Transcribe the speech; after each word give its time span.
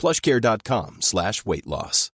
plushcare.com 0.00 0.98
slash 1.00 1.44
weight 1.44 1.66
loss. 1.66 2.10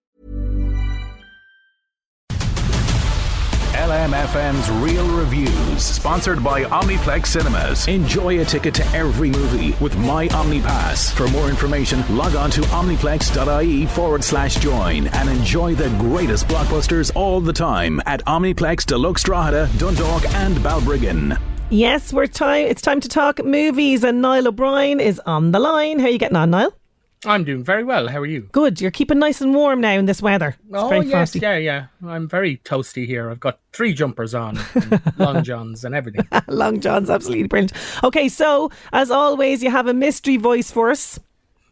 LMFM's 3.80 4.70
Real 4.82 5.08
Reviews, 5.16 5.82
sponsored 5.82 6.44
by 6.44 6.64
Omniplex 6.64 7.26
Cinemas. 7.26 7.88
Enjoy 7.88 8.40
a 8.40 8.44
ticket 8.44 8.74
to 8.74 8.84
every 8.88 9.30
movie 9.30 9.74
with 9.82 9.96
My 9.96 10.28
OmniPass. 10.28 11.12
For 11.14 11.26
more 11.28 11.48
information, 11.48 12.04
log 12.14 12.34
on 12.34 12.50
to 12.50 12.60
omniplex.ie 12.60 13.86
forward 13.86 14.22
slash 14.22 14.56
join 14.56 15.06
and 15.08 15.30
enjoy 15.30 15.74
the 15.74 15.88
greatest 15.98 16.46
blockbusters 16.46 17.10
all 17.16 17.40
the 17.40 17.52
time 17.54 18.02
at 18.04 18.22
Omniplex 18.26 18.84
Deluxe 18.84 19.22
Drogheda, 19.22 19.70
Dundalk, 19.78 20.24
and 20.34 20.56
Balbriggan. 20.58 21.40
Yes, 21.70 22.12
we're 22.12 22.26
time. 22.26 22.66
It's 22.66 22.82
time 22.82 23.00
to 23.00 23.08
talk 23.08 23.42
movies, 23.42 24.04
and 24.04 24.20
Niall 24.20 24.48
O'Brien 24.48 25.00
is 25.00 25.20
on 25.24 25.52
the 25.52 25.58
line. 25.58 25.98
How 26.00 26.06
are 26.06 26.10
you 26.10 26.18
getting 26.18 26.36
on, 26.36 26.50
Niall? 26.50 26.74
I'm 27.26 27.44
doing 27.44 27.62
very 27.62 27.84
well. 27.84 28.08
How 28.08 28.18
are 28.20 28.26
you? 28.26 28.48
Good. 28.52 28.80
You're 28.80 28.90
keeping 28.90 29.18
nice 29.18 29.42
and 29.42 29.54
warm 29.54 29.80
now 29.80 29.92
in 29.92 30.06
this 30.06 30.22
weather. 30.22 30.56
It's 30.68 30.74
oh 30.74 31.00
yes, 31.00 31.10
frosty. 31.10 31.40
yeah, 31.40 31.56
yeah. 31.56 31.86
I'm 32.06 32.26
very 32.26 32.58
toasty 32.58 33.06
here. 33.06 33.30
I've 33.30 33.40
got 33.40 33.58
three 33.72 33.92
jumpers 33.92 34.34
on, 34.34 34.58
and 34.74 35.02
long 35.18 35.44
johns, 35.44 35.84
and 35.84 35.94
everything. 35.94 36.26
Long 36.48 36.80
John's 36.80 37.10
absolutely 37.10 37.46
brilliant. 37.46 37.72
Okay, 38.02 38.28
so 38.28 38.70
as 38.92 39.10
always, 39.10 39.62
you 39.62 39.70
have 39.70 39.86
a 39.86 39.94
mystery 39.94 40.36
voice 40.38 40.70
for 40.70 40.90
us. 40.90 41.18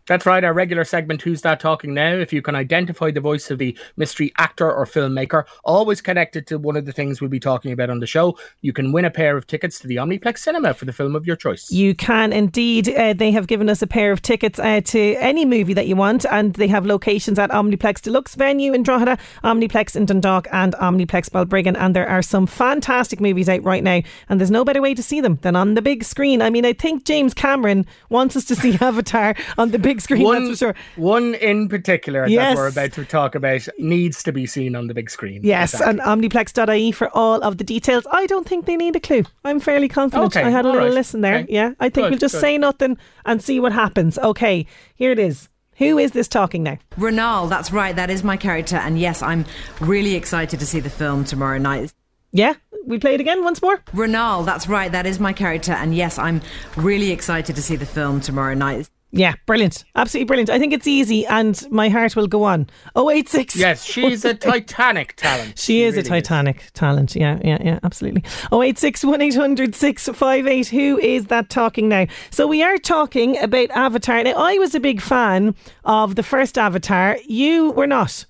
That's 0.09 0.25
right. 0.25 0.42
Our 0.42 0.55
regular 0.55 0.84
segment, 0.84 1.20
Who's 1.20 1.42
That 1.42 1.61
Talking 1.61 1.92
Now? 1.92 2.14
If 2.14 2.33
you 2.33 2.41
can 2.41 2.55
identify 2.55 3.11
the 3.11 3.20
voice 3.20 3.51
of 3.51 3.59
the 3.59 3.77
mystery 3.98 4.33
actor 4.39 4.73
or 4.73 4.87
filmmaker, 4.87 5.45
always 5.64 6.01
connected 6.01 6.47
to 6.47 6.59
one 6.59 6.78
of 6.78 6.87
the 6.87 6.92
things 6.92 7.20
we'll 7.20 7.28
be 7.28 7.39
talking 7.39 7.73
about 7.73 7.91
on 7.91 8.01
the 8.01 8.06
show, 8.06 8.39
you 8.62 8.73
can 8.73 8.91
win 8.91 9.05
a 9.05 9.11
pair 9.11 9.36
of 9.36 9.47
tickets 9.47 9.79
to 9.81 9.86
the 9.86 9.97
Omniplex 9.97 10.39
Cinema 10.39 10.73
for 10.73 10.86
the 10.86 10.95
film 10.95 11.14
of 11.14 11.27
your 11.27 11.36
choice. 11.36 11.70
You 11.70 11.95
can 11.95 12.33
indeed. 12.33 12.89
Uh, 12.89 13.12
they 13.12 13.31
have 13.33 13.48
given 13.48 13.69
us 13.69 13.83
a 13.83 13.86
pair 13.86 14.11
of 14.11 14.23
tickets 14.23 14.59
uh, 14.59 14.81
to 14.86 15.14
any 15.17 15.45
movie 15.45 15.75
that 15.75 15.86
you 15.86 15.95
want, 15.95 16.25
and 16.31 16.55
they 16.55 16.69
have 16.69 16.86
locations 16.86 17.39
at 17.39 17.51
Omniplex 17.51 18.01
Deluxe 18.01 18.34
venue 18.34 18.73
in 18.73 18.83
Drogheda, 18.83 19.19
Omniplex 19.45 19.95
in 19.95 20.06
Dundalk, 20.06 20.48
and 20.51 20.73
Omniplex 20.77 21.29
Balbriggan. 21.29 21.77
And 21.77 21.95
there 21.95 22.09
are 22.09 22.23
some 22.23 22.47
fantastic 22.47 23.20
movies 23.20 23.51
out 23.51 23.62
right 23.62 23.84
now, 23.84 24.01
and 24.31 24.41
there's 24.41 24.51
no 24.51 24.64
better 24.64 24.81
way 24.81 24.95
to 24.95 25.03
see 25.03 25.20
them 25.20 25.39
than 25.42 25.55
on 25.55 25.75
the 25.75 25.83
big 25.83 26.03
screen. 26.03 26.40
I 26.40 26.48
mean, 26.48 26.64
I 26.64 26.73
think 26.73 27.05
James 27.05 27.35
Cameron 27.35 27.85
wants 28.08 28.36
us 28.36 28.46
to 28.46 28.57
see 28.57 28.75
Avatar 28.80 29.35
on 29.58 29.70
the 29.70 29.79
big 29.79 29.98
screen. 30.01 30.23
One, 30.23 30.48
that's 30.48 30.59
for 30.61 30.67
sure. 30.67 30.75
one 30.97 31.35
in 31.35 31.69
particular 31.69 32.27
Yes. 32.27 32.57
that 32.57 32.61
we're 32.61 32.69
about 32.69 32.92
to 32.92 33.05
talk 33.05 33.35
about 33.35 33.67
needs 33.79 34.23
to 34.25 34.33
be 34.33 34.47
seen 34.47 34.75
on 34.77 34.86
the 34.86 34.95
big 34.95 35.11
screen. 35.11 35.41
Yes, 35.42 35.75
Exactly. 35.75 36.01
and 36.01 36.23
omniplex.ie 36.23 36.92
for 36.92 37.09
all 37.17 37.42
of 37.42 37.59
the 37.59 37.64
details. 37.64 38.07
I 38.11 38.27
don't 38.27 38.48
think 38.48 38.67
they 38.67 38.77
need 38.77 38.97
a 38.97 39.01
clue. 39.01 39.25
I'm 39.45 39.61
fairly 39.61 39.89
confident. 39.89 40.37
Okay, 40.37 40.42
I 40.47 40.51
had 40.51 40.64
a 40.64 40.69
little 40.69 40.85
right. 40.89 40.95
listen 40.95 41.20
there. 41.20 41.37
Okay. 41.39 41.53
Yeah, 41.53 41.73
I 41.81 41.85
think 41.89 42.05
Good, 42.07 42.11
we'll 42.11 42.19
just 42.19 42.35
good. 42.35 42.41
say 42.41 42.58
nothing 42.58 42.97
and 43.25 43.42
see 43.42 43.61
what 43.61 43.73
happens. 43.73 44.19
Okay, 44.19 44.67
here 44.95 45.13
it 45.13 45.19
is. 45.19 45.48
Who 45.79 45.97
is 45.98 46.11
this 46.11 46.27
talking 46.27 46.64
now? 46.64 46.79
Ronal, 46.97 47.48
that's 47.48 47.70
right, 47.70 47.95
that 47.95 48.11
is 48.11 48.25
my 48.25 48.37
character. 48.37 48.75
And 48.77 48.98
yes, 48.98 49.23
I'm 49.23 49.45
really 49.81 50.14
excited 50.17 50.58
to 50.58 50.67
see 50.67 50.81
the 50.81 50.91
film 50.91 51.25
tomorrow 51.25 51.58
night. 51.58 51.95
Yeah, 52.33 52.55
we 52.85 52.98
play 52.98 53.14
it 53.14 53.20
again 53.20 53.45
once 53.45 53.63
more. 53.63 53.79
Ronal, 53.95 54.45
that's 54.45 54.67
right, 54.69 54.91
that 54.91 55.07
is 55.07 55.20
my 55.20 55.33
character. 55.33 55.73
And 55.73 55.95
yes, 55.95 56.19
I'm 56.19 56.42
really 56.77 57.13
excited 57.13 57.55
to 57.55 57.63
see 57.63 57.77
the 57.77 57.87
film 57.87 58.20
tomorrow 58.20 58.55
night. 58.55 58.91
Yeah, 59.11 59.35
brilliant. 59.46 59.85
Absolutely 59.95 60.27
brilliant. 60.27 60.51
I 60.51 60.58
think 60.58 60.73
it's 60.73 60.86
easy 60.86 61.27
and 61.27 61.67
my 61.70 61.89
heart 61.89 62.14
will 62.14 62.27
go 62.27 62.45
on. 62.45 62.69
086. 62.96 63.57
Yes, 63.57 63.85
she's 63.92 64.24
a 64.24 64.35
Titanic 64.35 65.17
talent. 65.17 65.58
She 65.58 65.83
is 65.83 65.95
a 65.95 65.98
really 65.98 66.08
Titanic 66.08 66.70
talent. 66.74 67.17
Yeah, 67.17 67.39
yeah, 67.42 67.58
yeah, 67.63 67.79
absolutely. 67.83 68.23
086 68.52 69.05
1800 69.05 69.74
658. 69.74 70.69
Who 70.69 70.98
is 70.98 71.27
that 71.27 71.48
talking 71.48 71.89
now? 71.89 72.07
So 72.30 72.46
we 72.46 72.63
are 72.63 72.77
talking 72.77 73.39
about 73.39 73.70
Avatar. 73.70 74.23
Now, 74.23 74.35
I 74.36 74.58
was 74.58 74.74
a 74.74 74.80
big 74.80 75.01
fan 75.01 75.55
of 75.85 76.17
the 76.17 76.23
first 76.23 76.58
Avatar. 76.58 77.17
You 77.27 77.70
were 77.70 77.86
not. 77.86 78.27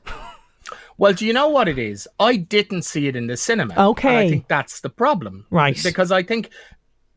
Well, 0.97 1.13
do 1.13 1.25
you 1.25 1.33
know 1.33 1.49
what 1.49 1.69
it 1.69 1.79
is? 1.79 2.09
I 2.19 2.37
didn't 2.37 2.83
see 2.83 3.07
it 3.07 3.15
in 3.15 3.29
the 3.29 3.37
cinema. 3.37 3.75
Okay. 3.77 4.19
I 4.19 4.29
think 4.29 4.49
that's 4.49 4.81
the 4.81 4.91
problem. 4.91 5.47
Right. 5.49 5.81
Because 5.83 6.11
I 6.11 6.25
think 6.25 6.51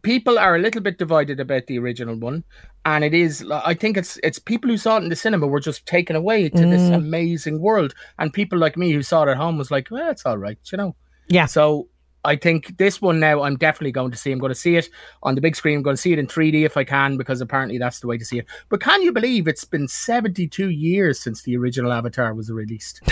people 0.01 0.39
are 0.39 0.55
a 0.55 0.59
little 0.59 0.81
bit 0.81 0.97
divided 0.97 1.39
about 1.39 1.67
the 1.67 1.77
original 1.79 2.15
one. 2.15 2.43
And 2.85 3.03
it 3.03 3.13
is, 3.13 3.45
I 3.51 3.75
think 3.75 3.95
it's 3.97 4.17
it's 4.23 4.39
people 4.39 4.69
who 4.69 4.77
saw 4.77 4.97
it 4.97 5.03
in 5.03 5.09
the 5.09 5.15
cinema 5.15 5.45
were 5.45 5.59
just 5.59 5.85
taken 5.85 6.15
away 6.15 6.49
to 6.49 6.65
this 6.65 6.81
Mm. 6.89 6.95
amazing 6.95 7.61
world. 7.61 7.93
And 8.17 8.33
people 8.33 8.57
like 8.57 8.75
me 8.75 8.91
who 8.91 9.03
saw 9.03 9.23
it 9.23 9.29
at 9.29 9.37
home 9.37 9.57
was 9.59 9.69
like, 9.69 9.89
well, 9.91 10.09
it's 10.09 10.25
all 10.25 10.37
right, 10.39 10.57
you 10.71 10.77
know. 10.79 10.95
Yeah. 11.27 11.45
So 11.45 11.87
I 12.23 12.35
think 12.35 12.77
this 12.77 13.01
one 13.01 13.19
now 13.19 13.41
I'm 13.41 13.55
definitely 13.57 13.91
going 13.91 14.11
to 14.11 14.17
see. 14.17 14.31
I'm 14.31 14.39
going 14.39 14.51
to 14.51 14.55
see 14.55 14.75
it 14.75 14.89
on 15.23 15.35
the 15.35 15.41
big 15.41 15.55
screen. 15.55 15.77
I'm 15.77 15.83
going 15.83 15.95
to 15.95 16.01
see 16.01 16.13
it 16.13 16.19
in 16.19 16.27
3D 16.27 16.65
if 16.65 16.77
I 16.77 16.83
can, 16.83 17.17
because 17.17 17.41
apparently 17.41 17.77
that's 17.77 17.99
the 17.99 18.07
way 18.07 18.17
to 18.17 18.25
see 18.25 18.37
it. 18.39 18.45
But 18.69 18.79
can 18.81 19.01
you 19.01 19.11
believe 19.11 19.47
it's 19.47 19.65
been 19.65 19.87
72 19.87 20.69
years 20.69 21.19
since 21.19 21.41
the 21.43 21.57
original 21.57 21.91
Avatar 21.91 22.33
was 22.33 22.51
released? 22.51 23.01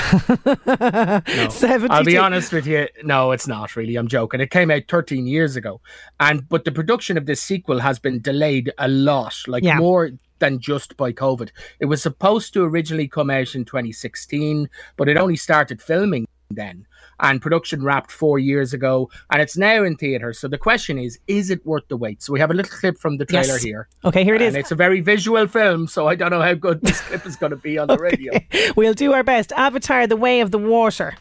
No. 0.66 1.50
72. 1.50 1.88
I'll 1.94 2.04
be 2.04 2.18
honest 2.18 2.52
with 2.54 2.66
you. 2.68 2.88
No, 3.04 3.32
it's 3.32 3.48
not 3.48 3.76
really. 3.76 3.96
I'm 3.96 4.08
joking. 4.08 4.42
It 4.42 4.52
came 4.52 4.72
out 4.72 4.84
13 4.88 5.26
years 5.28 5.56
ago, 5.56 5.82
and 6.20 6.48
but 6.50 6.66
the 6.66 6.72
production 6.72 7.18
of 7.18 7.26
this 7.26 7.42
sequel 7.42 7.80
has 7.80 8.00
been 8.00 8.20
delayed 8.22 8.72
a 8.78 8.88
lot, 8.88 9.36
like 9.48 9.64
Yeah. 9.64 9.78
more 9.78 10.12
than 10.40 10.60
just 10.60 10.96
by 10.98 11.12
COVID. 11.12 11.50
It 11.80 11.86
was 11.86 12.02
supposed 12.02 12.54
to 12.54 12.64
originally 12.64 13.08
come 13.08 13.30
out 13.30 13.56
in 13.56 13.66
2016, 13.66 14.70
but 14.98 15.10
it 15.10 15.18
only 15.18 15.36
started 15.36 15.82
filming 15.82 16.28
then, 16.50 16.86
and 17.22 17.42
production 17.42 17.84
wrapped 17.84 18.12
four 18.12 18.40
years 18.40 18.74
ago, 18.74 19.10
and 19.30 19.42
it's 19.42 19.58
now 19.58 19.84
in 19.84 19.96
theaters. 19.96 20.40
So 20.40 20.48
the 20.48 20.58
question 20.58 20.98
is, 20.98 21.20
is 21.28 21.50
it 21.50 21.66
worth 21.66 21.88
the 21.88 21.98
wait? 21.98 22.22
So 22.24 22.34
we 22.34 22.40
have 22.40 22.52
a 22.52 22.54
little 22.54 22.72
clip 22.78 22.98
from 22.98 23.18
the 23.18 23.26
trailer 23.26 23.54
Yes. 23.54 23.64
here. 23.64 23.88
Okay, 24.06 24.24
here 24.24 24.36
it 24.36 24.42
is. 24.42 24.54
And 24.54 24.58
it's 24.62 24.72
a 24.72 24.76
very 24.76 25.02
visual 25.02 25.48
film, 25.48 25.88
so 25.88 26.08
I 26.08 26.16
don't 26.16 26.32
know 26.32 26.42
how 26.42 26.54
good 26.54 26.82
this 26.82 27.02
clip 27.02 27.26
is 27.26 27.36
going 27.36 27.52
to 27.52 27.56
be 27.58 27.78
on 27.78 27.88
the 27.88 27.98
radio. 28.10 28.40
We'll 28.76 28.94
do 28.94 29.14
our 29.14 29.24
best. 29.24 29.52
Avatar, 29.54 30.08
the 30.08 30.16
way 30.18 30.42
of 30.42 30.52
the 30.52 30.58
water. 30.60 31.16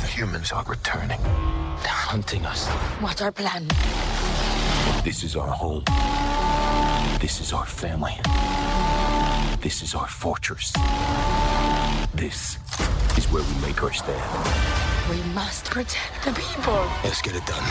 The 0.00 0.06
humans 0.06 0.52
are 0.52 0.64
returning. 0.64 1.20
They're 1.22 2.02
hunting 2.12 2.44
us. 2.46 2.66
What's 3.00 3.20
our 3.22 3.32
plan? 3.32 3.66
This 5.04 5.22
is 5.22 5.36
our 5.36 5.48
home. 5.48 5.84
This 7.20 7.40
is 7.40 7.52
our 7.52 7.66
family. 7.66 8.14
This 9.60 9.82
is 9.82 9.94
our 9.94 10.06
fortress. 10.08 10.72
This 12.14 12.58
is 13.16 13.26
where 13.30 13.42
we 13.42 13.60
make 13.66 13.82
our 13.82 13.92
stand. 13.92 15.10
We 15.10 15.22
must 15.34 15.66
protect 15.66 16.24
the 16.24 16.32
people. 16.32 16.86
Let's 17.04 17.22
get 17.22 17.36
it 17.36 17.46
done. 17.46 17.64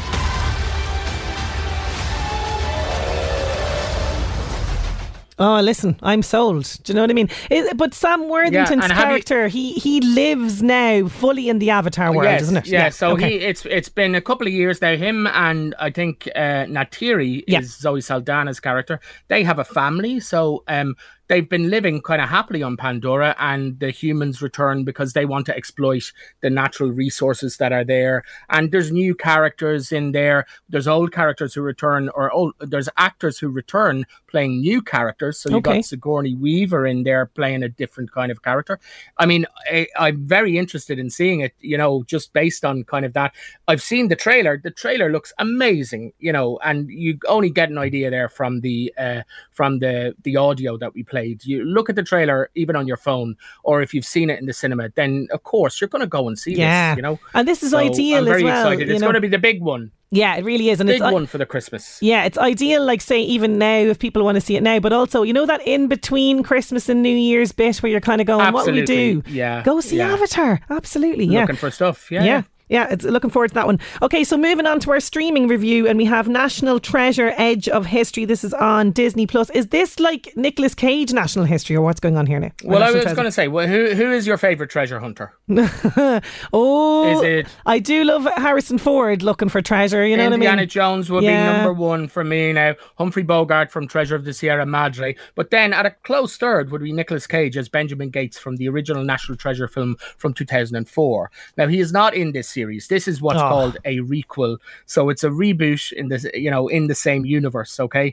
Oh, 5.38 5.60
listen, 5.60 6.00
I'm 6.02 6.22
sold. 6.22 6.64
Do 6.84 6.94
you 6.94 6.96
know 6.96 7.02
what 7.02 7.10
I 7.10 7.14
mean? 7.14 7.30
It, 7.52 7.76
but 7.76 7.94
Sam 7.94 8.30
Worthington's 8.30 8.70
and 8.70 8.84
have 8.84 9.00
you- 9.00 9.06
character, 9.08 9.50
he 9.50 9.74
he 9.74 10.00
lives 10.00 10.64
now 10.64 11.10
fully 11.10 11.50
in 11.50 11.60
the 11.60 11.72
Avatar 11.72 12.14
world, 12.14 12.24
yes, 12.24 12.44
isn't 12.44 12.56
it? 12.56 12.68
Yeah. 12.68 12.88
so 12.88 13.12
okay. 13.12 13.32
he 13.32 13.36
it's 13.46 13.66
it's 13.66 13.90
been 13.90 14.16
a 14.16 14.22
couple 14.22 14.48
of 14.48 14.54
years 14.54 14.82
now. 14.82 14.96
Him 14.96 15.28
and 15.28 15.76
I 15.78 15.90
think 15.90 16.30
uh, 16.38 16.68
Neytiri 16.72 17.44
Yeah. 17.50 17.60
is 17.60 17.76
Zoe 17.78 18.00
Saldana's 18.00 18.62
character. 18.62 19.02
They 19.28 19.44
have 19.44 19.60
a 19.60 19.66
family, 19.66 20.22
so 20.22 20.64
um, 20.70 20.96
they've 21.28 21.50
been 21.50 21.70
living 21.70 22.02
kind 22.02 22.22
of 22.22 22.30
happily 22.30 22.62
on 22.64 22.78
Pandora, 22.78 23.36
and 23.40 23.80
the 23.80 23.90
humans 23.90 24.42
return 24.42 24.84
because 24.84 25.14
they 25.14 25.26
want 25.26 25.46
to 25.48 25.56
exploit 25.56 26.12
the 26.42 26.50
natural 26.50 26.92
resources 26.92 27.58
that 27.58 27.72
are 27.72 27.84
there. 27.84 28.24
And 28.50 28.72
there's 28.72 28.92
new 28.92 29.16
characters 29.16 29.92
in 29.92 30.12
there. 30.12 30.46
There's 30.70 30.88
old 30.88 31.12
characters 31.12 31.54
who 31.54 31.62
return, 31.62 32.10
or 32.16 32.32
old, 32.32 32.54
there's 32.60 32.90
actors 32.98 33.40
who 33.40 33.50
return 33.50 34.06
playing 34.28 34.62
new 34.62 34.82
characters. 34.82 35.38
So 35.40 35.50
you've 35.50 35.58
Okay. 35.58 35.76
got 35.78 35.86
Sigourney 35.86 36.36
Weaver 36.36 36.86
in 36.86 37.04
there 37.04 37.26
playing 37.26 37.64
a 37.64 37.70
different 37.70 38.12
kind 38.12 38.32
of 38.32 38.42
character. 38.44 38.80
I 39.18 39.26
mean, 39.26 39.46
I, 39.72 39.88
I'm 39.98 40.26
very 40.26 40.58
interested 40.58 41.00
in 41.00 41.10
seeing 41.10 41.40
it. 41.42 41.54
You 41.60 41.78
know, 41.78 42.04
just 42.04 42.34
based 42.34 42.66
on 42.66 42.84
kind 42.84 43.06
of 43.06 43.14
that. 43.14 43.34
I've 43.68 43.82
seen 43.82 44.10
the 44.10 44.16
trailer. 44.16 44.60
The 44.64 44.72
trailer 44.72 45.12
looks 45.12 45.34
amazing. 45.40 46.14
You 46.20 46.34
know, 46.34 46.60
and 46.64 46.90
you 46.90 47.18
only 47.28 47.50
get 47.50 47.70
an 47.70 47.78
idea 47.78 48.10
there 48.10 48.30
from 48.30 48.62
the 48.62 48.94
uh, 48.98 49.22
from 49.52 49.80
the 49.80 50.16
the 50.24 50.36
audio 50.38 50.78
that 50.78 50.94
we 50.94 51.04
played. 51.16 51.46
You 51.46 51.64
look 51.64 51.90
at 51.90 51.96
the 51.96 52.04
trailer 52.04 52.50
even 52.56 52.76
on 52.76 52.86
your 52.88 52.98
phone, 52.98 53.36
or 53.64 53.82
if 53.82 53.94
you've 53.94 54.06
seen 54.06 54.30
it 54.30 54.40
in 54.40 54.46
the 54.46 54.54
cinema, 54.54 54.90
then 54.96 55.28
of 55.32 55.44
course 55.44 55.80
you're 55.80 55.88
going 55.88 56.02
to 56.02 56.08
go 56.08 56.28
and 56.28 56.38
see 56.38 56.54
Yeah. 56.54 56.92
this. 56.92 56.98
You 56.98 57.02
know, 57.04 57.20
And 57.34 57.48
this 57.48 57.64
is 57.64 57.72
So 57.72 57.78
ideal 57.78 58.20
I'm 58.20 58.26
very 58.26 58.42
as 58.42 58.44
well. 58.44 58.72
excited. 58.72 58.90
It's 58.90 59.02
know. 59.02 59.08
going 59.08 59.16
to 59.16 59.22
be 59.22 59.28
the 59.30 59.40
big 59.40 59.62
one, 59.62 59.92
yeah, 60.12 60.36
it 60.38 60.46
really 60.46 60.70
is, 60.70 60.80
and 60.80 60.88
big 60.88 61.02
it's 61.02 61.12
one 61.12 61.26
for 61.26 61.38
the 61.38 61.46
Christmas. 61.46 62.00
Yeah, 62.02 62.24
it's 62.26 62.38
ideal, 62.38 62.86
like 62.86 63.02
say, 63.02 63.20
even 63.22 63.58
now, 63.58 63.80
if 63.80 63.98
people 64.00 64.24
want 64.24 64.36
to 64.36 64.42
see 64.42 64.56
it 64.56 64.64
now, 64.64 64.80
but 64.80 64.94
also, 64.94 65.24
you 65.24 65.34
know, 65.34 65.46
that 65.46 65.62
in 65.68 65.88
between 65.88 66.44
Christmas 66.44 66.88
and 66.90 67.02
New 67.02 67.16
Year's 67.16 67.52
bit 67.52 67.78
where 67.82 67.92
you're 67.92 68.02
kind 68.02 68.22
of 68.22 68.28
going, 68.28 68.54
what 68.54 68.66
will 68.66 68.74
we 68.74 68.84
do? 68.86 69.24
Yeah, 69.28 69.64
Go 69.64 69.82
see 69.82 69.98
yeah. 69.98 70.14
Avatar. 70.14 70.62
Absolutely. 70.70 71.26
Yeah. 71.26 71.42
Looking 71.42 71.56
for 71.58 71.72
stuff. 71.72 72.12
Yeah. 72.12 72.24
yeah. 72.24 72.42
Yeah, 72.70 72.88
it's 72.90 73.06
looking 73.06 73.30
forward 73.30 73.50
to 73.50 73.54
that 73.56 73.68
one. 73.68 73.80
Okay, 74.02 74.24
so 74.24 74.38
moving 74.38 74.66
on 74.66 74.80
to 74.82 74.92
our 74.92 75.00
streaming 75.00 75.48
review, 75.48 75.88
and 75.88 75.98
we 75.98 76.06
have 76.06 76.28
National 76.28 76.80
Treasure 76.80 77.32
Edge 77.38 77.70
of 77.70 77.86
History. 77.86 78.26
This 78.26 78.44
is 78.44 78.54
on 78.56 78.92
Disney 78.92 79.28
Plus. 79.28 79.50
Is 79.52 79.68
this 79.68 80.00
like 80.00 80.34
Nicolas 80.36 80.74
Cage 80.74 81.14
National 81.14 81.46
History, 81.46 81.76
or 81.76 81.82
what's 81.84 82.00
going 82.00 82.18
on 82.18 82.26
here 82.26 82.40
now? 82.40 82.52
Well, 82.64 82.82
I 82.82 82.92
was 82.92 83.04
Treasure? 83.04 83.16
going 83.16 83.26
to 83.28 83.32
say, 83.32 83.48
well, 83.48 83.68
who 83.68 83.94
who 83.94 84.12
is 84.12 84.26
your 84.26 84.38
favorite 84.38 84.70
treasure 84.70 85.00
hunter? 85.00 85.34
Oh, 86.54 87.18
Is 87.18 87.24
it- 87.24 87.48
I 87.66 87.80
do 87.80 88.04
love 88.04 88.26
Harrison 88.38 88.78
Ford 88.78 89.22
looking 89.24 89.50
for 89.50 89.62
treasure. 89.62 90.06
You 90.06 90.18
know 90.18 90.24
Indiana 90.26 90.30
what 90.30 90.36
I 90.36 90.38
mean? 90.38 90.50
Indiana 90.50 90.66
Jones 90.66 91.10
would 91.12 91.24
Yeah. 91.24 91.52
be 91.52 91.58
number 91.58 91.74
one 91.74 92.08
for 92.08 92.24
me 92.24 92.54
now. 92.54 92.76
Humphrey 92.98 93.24
Bogart 93.24 93.72
from 93.72 93.88
Treasure 93.88 94.16
of 94.16 94.26
the 94.26 94.34
Sierra 94.34 94.66
Madre. 94.66 95.16
But 95.36 95.52
then 95.52 95.74
at 95.74 95.86
a 95.86 95.92
close 95.92 96.38
third 96.38 96.72
would 96.72 96.82
be 96.82 96.92
Nicolas 96.92 97.28
Cage 97.28 97.58
as 97.58 97.70
Benjamin 97.70 98.10
Gates 98.10 98.38
from 98.38 98.56
the 98.58 98.68
original 98.70 99.04
National 99.04 99.38
Treasure 99.38 99.68
film 99.68 99.98
from 100.18 100.34
2004. 100.34 101.32
Now 101.58 101.68
he 101.68 101.80
is 101.80 101.92
not 101.92 102.14
in 102.14 102.32
this 102.32 102.50
series. 102.58 102.84
This 102.88 103.06
is 103.12 103.18
what's 103.26 103.42
Oh. 103.46 103.50
called 103.54 103.76
a 103.94 103.96
requel. 104.16 104.58
So 104.86 105.00
it's 105.12 105.24
a 105.30 105.34
reboot 105.44 105.84
in 106.00 106.06
this, 106.12 106.24
you 106.46 106.52
know, 106.54 106.64
in 106.78 106.84
the 106.92 106.96
same 107.08 107.24
universe. 107.40 107.74
Okay, 107.88 108.08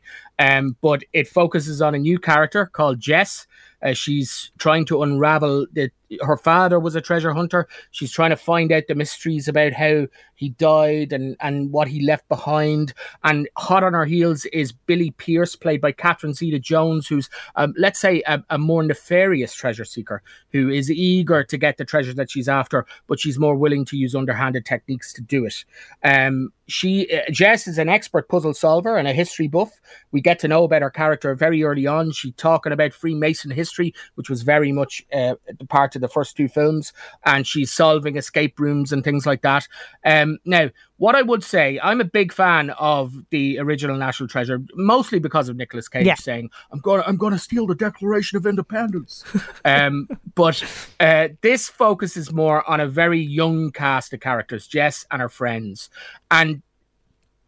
um, 0.47 0.65
but 0.89 1.01
it 1.13 1.27
focuses 1.41 1.81
on 1.87 1.93
a 1.95 2.03
new 2.09 2.19
character 2.31 2.63
called 2.79 2.97
Jess. 3.09 3.47
Uh, 3.83 3.93
she's 3.93 4.53
trying 4.59 4.85
to 4.87 5.03
unravel 5.03 5.67
that 5.73 5.91
her 6.21 6.37
father 6.37 6.79
was 6.79 6.95
a 6.95 7.01
treasure 7.01 7.33
hunter. 7.33 7.69
She's 7.91 8.13
trying 8.13 8.31
to 8.31 8.37
find 8.37 8.71
out 8.71 8.85
the 8.89 8.95
mysteries 8.95 9.49
about 9.49 9.73
how 9.73 10.07
he 10.35 10.51
died 10.51 11.13
and, 11.13 11.37
and 11.41 11.73
what 11.73 11.89
he 11.89 12.05
left 12.05 12.29
behind. 12.29 12.93
And 13.25 13.49
hot 13.57 13.85
on 13.85 13.95
her 13.95 14.05
heels 14.05 14.45
is 14.47 14.73
Billie 14.73 15.13
Pearce, 15.13 15.57
played 15.57 15.81
by 15.81 15.93
Catherine 15.93 16.35
Zeta 16.35 16.59
Jones, 16.59 17.07
who's, 17.07 17.31
um, 17.57 17.75
let's 17.79 18.01
say, 18.01 18.23
a, 18.27 18.43
a 18.51 18.59
more 18.59 18.83
nefarious 18.83 19.55
treasure 19.55 19.85
seeker 19.85 20.23
who 20.51 20.69
is 20.69 20.91
eager 20.91 21.45
to 21.45 21.57
get 21.57 21.77
the 21.77 21.85
treasure 21.85 22.15
that 22.15 22.31
she's 22.31 22.49
after, 22.49 22.87
but 23.07 23.21
she's 23.21 23.39
more 23.39 23.57
willing 23.57 23.85
to 23.87 23.97
use 23.97 24.15
underhanded 24.15 24.67
techniques 24.67 25.13
to 25.15 25.23
do 25.23 25.47
it. 25.47 25.65
Um, 26.03 26.53
she 26.67 27.13
uh, 27.13 27.31
Jess 27.31 27.67
is 27.67 27.79
an 27.79 27.89
expert 27.89 28.29
puzzle 28.29 28.55
solver 28.55 28.97
and 28.97 29.07
a 29.07 29.13
history 29.13 29.49
buff. 29.49 29.81
We 30.11 30.21
get 30.21 30.39
to 30.41 30.49
know 30.49 30.65
about 30.65 30.83
her 30.83 30.91
character 30.91 31.35
very 31.35 31.63
early 31.63 31.87
on. 31.87 32.13
She 32.13 32.33
talking 32.33 32.73
about 32.73 32.93
Freemason 32.93 33.51
history, 33.51 33.72
which 34.15 34.29
was 34.31 34.43
very 34.43 34.73
much 34.73 35.05
uh, 35.13 35.35
part 35.69 35.95
of 35.95 36.01
the 36.03 36.09
first 36.09 36.37
two 36.37 36.49
films, 36.49 36.93
and 37.25 37.47
she's 37.47 37.73
solving 37.73 38.17
escape 38.17 38.59
rooms 38.59 38.93
and 38.93 39.05
things 39.05 39.27
like 39.27 39.43
that. 39.43 39.67
Um, 40.05 40.39
now, 40.45 40.71
what 40.99 41.17
I 41.17 41.23
would 41.23 41.43
say, 41.43 41.81
I'm 41.83 42.01
a 42.01 42.05
big 42.05 42.33
fan 42.33 42.71
of 42.71 43.13
the 43.31 43.59
original 43.59 43.97
National 43.97 44.29
Treasure, 44.29 44.63
mostly 44.75 45.19
because 45.19 45.49
of 45.49 45.57
Nicolas 45.57 45.89
Cage 45.89 46.07
Yeah. 46.07 46.15
saying, 46.15 46.51
"I'm 46.71 46.79
gonna, 46.81 47.03
I'm 47.07 47.17
gonna 47.17 47.39
steal 47.39 47.67
the 47.67 47.75
Declaration 47.75 48.37
of 48.37 48.47
Independence." 48.47 49.25
um, 49.65 50.09
but 50.35 50.63
uh, 51.01 51.29
this 51.41 51.69
focuses 51.69 52.33
more 52.33 52.69
on 52.71 52.81
a 52.81 52.87
very 52.87 53.21
young 53.21 53.73
cast 53.73 54.13
of 54.13 54.21
characters, 54.21 54.67
Jess 54.67 55.05
and 55.11 55.21
her 55.21 55.29
friends, 55.29 55.91
and 56.31 56.63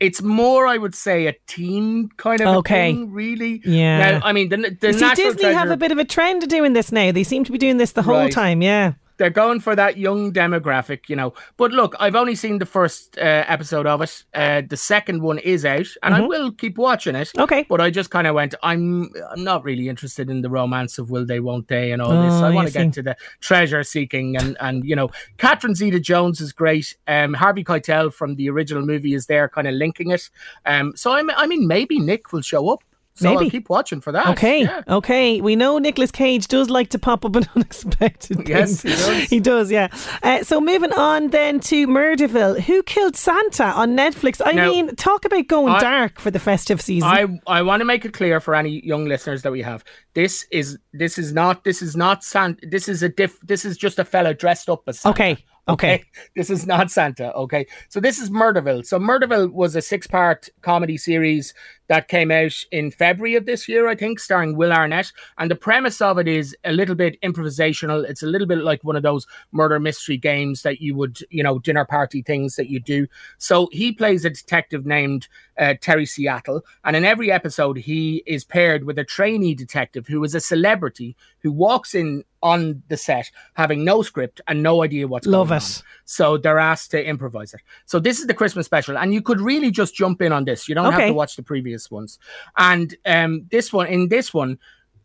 it's 0.04 0.22
more, 0.22 0.66
I 0.66 0.76
would 0.78 0.94
say, 0.94 1.26
a 1.26 1.34
teen 1.46 2.08
kind 2.16 2.40
of 2.40 2.46
a 2.46 2.58
Okay. 2.58 2.92
thing, 2.92 3.12
really. 3.12 3.60
Yeah. 3.64 4.18
Now, 4.18 4.20
I 4.26 4.32
mean, 4.32 4.48
the, 4.50 4.56
the 4.80 4.92
see, 4.92 5.00
National 5.00 5.28
Disney 5.30 5.42
Treasure, 5.42 5.58
have 5.58 5.70
a 5.70 5.76
bit 5.76 5.92
of 5.92 5.98
a 5.98 6.04
trend 6.04 6.42
of 6.42 6.48
doing 6.48 6.72
this 6.72 6.92
now. 6.92 7.10
They 7.12 7.24
seem 7.24 7.44
to 7.44 7.52
be 7.52 7.58
doing 7.58 7.76
this 7.78 7.92
the 7.92 8.02
whole 8.02 8.14
Right. 8.16 8.32
time. 8.32 8.62
Yeah. 8.62 8.92
They're 9.16 9.30
going 9.30 9.60
for 9.60 9.76
that 9.76 9.96
young 9.96 10.32
demographic, 10.32 11.08
you 11.08 11.16
know. 11.16 11.34
But 11.56 11.72
look, 11.72 11.94
I've 12.00 12.16
only 12.16 12.34
seen 12.34 12.58
the 12.58 12.66
first 12.66 13.16
uh, 13.18 13.44
episode 13.46 13.86
of 13.86 14.02
it. 14.02 14.24
Uh, 14.34 14.62
the 14.68 14.76
second 14.76 15.22
one 15.22 15.38
is 15.38 15.64
out, 15.64 15.86
and 16.02 16.14
I 16.14 16.20
will 16.20 16.52
keep 16.52 16.78
watching 16.78 17.14
it. 17.14 17.28
Mm-hmm. 17.28 17.40
Okay. 17.42 17.66
But 17.68 17.80
I 17.80 17.90
just 17.90 18.10
kind 18.10 18.26
of 18.26 18.34
went, 18.34 18.54
I'm, 18.62 19.10
I'm 19.30 19.44
not 19.44 19.64
really 19.64 19.88
interested 19.88 20.30
in 20.30 20.42
the 20.42 20.50
romance 20.50 20.98
of 20.98 21.10
will 21.10 21.26
they, 21.26 21.40
won't 21.40 21.68
they, 21.68 21.92
and 21.92 22.02
all 22.02 22.10
this. 22.10 22.34
Oh, 22.34 22.44
I 22.44 22.50
want 22.50 22.68
to 22.68 22.74
get 22.74 22.92
to 22.94 23.02
the 23.02 23.16
treasure 23.40 23.82
seeking, 23.82 24.36
and 24.36 24.56
and 24.60 24.84
you 24.84 24.96
know, 24.96 25.10
Catherine 25.38 25.74
Zeta-Jones 25.74 26.40
is 26.40 26.52
great. 26.52 26.96
Um, 27.06 27.34
Harvey 27.34 27.64
Keitel 27.64 28.12
from 28.12 28.36
the 28.36 28.50
original 28.50 28.84
movie 28.84 29.14
is 29.14 29.26
there, 29.26 29.48
kind 29.48 29.68
of 29.68 29.74
linking 29.74 30.10
it. 30.10 30.30
Um, 30.66 30.96
so 30.96 31.12
I'm, 31.12 31.30
I 31.30 31.46
mean, 31.46 31.66
maybe 31.66 31.98
Nick 31.98 32.32
will 32.32 32.42
show 32.42 32.68
up. 32.68 32.82
So 33.16 33.30
Maybe. 33.32 33.44
I'll 33.44 33.50
keep 33.50 33.68
watching 33.70 34.00
for 34.00 34.10
that. 34.10 34.26
Okay, 34.30 34.62
Yeah. 34.62 34.82
okay. 34.88 35.40
We 35.40 35.54
know 35.54 35.78
Nicolas 35.78 36.10
Cage 36.10 36.48
does 36.48 36.68
like 36.68 36.88
to 36.90 36.98
pop 36.98 37.24
up 37.24 37.36
in 37.36 37.46
unexpected 37.54 38.48
Yes, 38.48 38.82
things. 38.82 39.06
he 39.06 39.12
does. 39.12 39.28
he 39.30 39.40
does, 39.40 39.70
yeah. 39.70 39.86
Uh, 40.24 40.42
so 40.42 40.60
moving 40.60 40.92
on 40.92 41.28
then 41.30 41.60
to 41.60 41.86
Murderville. 41.86 42.58
Who 42.62 42.82
Killed 42.82 43.14
Santa 43.14 43.66
on 43.66 43.96
Netflix? 43.96 44.40
I 44.44 44.50
Now, 44.50 44.68
mean, 44.68 44.96
talk 44.96 45.24
about 45.24 45.46
going 45.46 45.74
I- 45.74 45.80
dark 45.80 46.18
for 46.18 46.32
the 46.32 46.40
festive 46.40 46.80
season. 46.80 47.08
I 47.08 47.40
I 47.46 47.62
want 47.62 47.82
to 47.82 47.84
make 47.84 48.04
it 48.04 48.14
clear 48.14 48.40
for 48.40 48.56
any 48.56 48.84
young 48.84 49.04
listeners 49.04 49.42
that 49.42 49.52
we 49.52 49.62
have. 49.62 49.84
This 50.14 50.44
is 50.50 50.76
this 50.92 51.16
is 51.16 51.32
not 51.32 51.62
this 51.62 51.82
is 51.82 51.94
not 51.94 52.24
Santa. 52.24 52.66
This 52.66 52.88
is 52.88 53.02
a 53.04 53.08
diff. 53.08 53.38
This 53.42 53.64
is 53.64 53.76
just 53.76 54.00
a 54.00 54.04
fella 54.04 54.34
dressed 54.34 54.68
up 54.68 54.82
as 54.88 54.98
Santa. 54.98 55.14
okay, 55.14 55.44
okay. 55.68 56.02
This 56.34 56.50
is 56.50 56.66
not 56.66 56.90
Santa. 56.90 57.32
Okay. 57.34 57.66
So 57.90 58.00
this 58.00 58.18
is 58.18 58.28
Murderville. 58.30 58.84
So 58.84 58.98
Murderville 58.98 59.52
was 59.52 59.76
a 59.76 59.82
six-part 59.82 60.48
comedy 60.62 60.96
series 60.96 61.54
that 61.88 62.08
came 62.08 62.30
out 62.30 62.54
in 62.70 62.90
February 62.90 63.36
of 63.36 63.46
this 63.46 63.68
year, 63.68 63.88
I 63.88 63.94
think, 63.94 64.18
starring 64.18 64.56
Will 64.56 64.72
Arnett. 64.72 65.12
And 65.38 65.50
the 65.50 65.56
premise 65.56 66.00
of 66.00 66.18
it 66.18 66.28
is 66.28 66.56
a 66.64 66.72
little 66.72 66.94
bit 66.94 67.20
improvisational. 67.22 68.08
It's 68.08 68.22
a 68.22 68.26
little 68.26 68.46
bit 68.46 68.58
like 68.58 68.82
one 68.84 68.96
of 68.96 69.02
those 69.02 69.26
murder 69.52 69.78
mystery 69.78 70.16
games 70.16 70.62
that 70.62 70.80
you 70.80 70.94
would, 70.94 71.18
you 71.30 71.42
know, 71.42 71.58
dinner 71.58 71.84
party 71.84 72.22
things 72.22 72.56
that 72.56 72.68
you 72.68 72.80
do. 72.80 73.06
So 73.38 73.68
he 73.72 73.92
plays 73.92 74.24
a 74.24 74.30
detective 74.30 74.86
named 74.86 75.28
uh, 75.58 75.74
Terry 75.80 76.06
Seattle. 76.06 76.62
And 76.84 76.96
in 76.96 77.04
every 77.04 77.30
episode, 77.30 77.76
he 77.76 78.22
is 78.26 78.44
paired 78.44 78.84
with 78.84 78.98
a 78.98 79.04
trainee 79.04 79.54
detective 79.54 80.06
who 80.06 80.22
is 80.24 80.34
a 80.34 80.40
celebrity 80.40 81.16
who 81.40 81.52
walks 81.52 81.94
in 81.94 82.24
on 82.42 82.82
the 82.88 82.96
set 82.96 83.30
having 83.54 83.84
no 83.84 84.02
script 84.02 84.40
and 84.46 84.62
no 84.62 84.82
idea 84.82 85.08
what's 85.08 85.26
Love 85.26 85.48
going 85.48 85.56
it. 85.58 85.64
on. 85.64 85.82
So 86.04 86.36
they're 86.36 86.58
asked 86.58 86.90
to 86.90 87.02
improvise 87.02 87.54
it. 87.54 87.62
So 87.86 87.98
this 87.98 88.20
is 88.20 88.26
the 88.26 88.34
Christmas 88.34 88.66
special, 88.66 88.98
and 88.98 89.14
you 89.14 89.22
could 89.22 89.40
really 89.40 89.70
just 89.70 89.94
jump 89.94 90.20
in 90.20 90.30
on 90.30 90.44
this. 90.44 90.68
You 90.68 90.74
don't 90.74 90.92
have 90.92 91.08
to 91.08 91.14
watch 91.14 91.36
the 91.36 91.42
previous 91.42 91.73
ones. 91.90 92.18
And 92.56 92.94
um, 93.04 93.46
this 93.50 93.72
one, 93.72 93.86
in 93.86 94.08
this 94.08 94.32
one, 94.32 94.58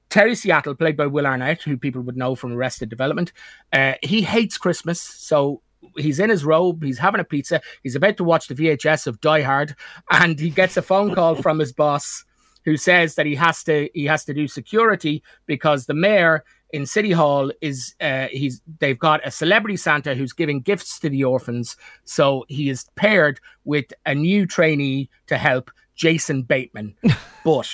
Terry 0.09 0.35
Seattle, 0.35 0.75
played 0.75 0.97
by 0.97 1.05
Will 1.05 1.27
Arnett, 1.27 1.61
who 1.61 1.77
people 1.77 2.01
would 2.01 2.17
know 2.17 2.35
from 2.35 2.53
Arrested 2.53 2.89
Development, 2.89 3.31
uh, 3.73 3.93
he 4.01 4.21
hates 4.21 4.57
Christmas. 4.57 4.99
So 4.99 5.61
he's 5.97 6.19
in 6.19 6.29
his 6.29 6.43
robe, 6.43 6.83
he's 6.83 6.97
having 6.97 7.21
a 7.21 7.25
pizza, 7.25 7.61
he's 7.83 7.95
about 7.95 8.17
to 8.17 8.23
watch 8.23 8.47
the 8.47 8.55
VHS 8.55 9.07
of 9.07 9.21
Die 9.21 9.41
Hard, 9.41 9.75
and 10.11 10.39
he 10.39 10.49
gets 10.49 10.77
a 10.77 10.81
phone 10.81 11.13
call 11.13 11.35
from 11.35 11.59
his 11.59 11.73
boss 11.73 12.25
who 12.65 12.77
says 12.77 13.15
that 13.15 13.25
he 13.25 13.35
has 13.35 13.63
to 13.63 13.89
he 13.93 14.05
has 14.05 14.25
to 14.25 14.33
do 14.33 14.47
security 14.47 15.23
because 15.45 15.85
the 15.85 15.93
mayor 15.93 16.43
in 16.71 16.85
City 16.85 17.11
Hall 17.11 17.51
is 17.61 17.95
uh, 17.99 18.27
he's 18.31 18.61
they've 18.79 18.99
got 18.99 19.25
a 19.25 19.31
celebrity 19.31 19.77
Santa 19.77 20.13
who's 20.13 20.33
giving 20.33 20.61
gifts 20.61 20.99
to 20.99 21.09
the 21.09 21.23
orphans. 21.23 21.75
So 22.03 22.45
he 22.47 22.69
is 22.69 22.85
paired 22.95 23.39
with 23.63 23.85
a 24.05 24.13
new 24.13 24.45
trainee 24.45 25.09
to 25.27 25.37
help, 25.37 25.71
Jason 25.99 26.41
Bateman. 26.43 26.95
But 27.45 27.69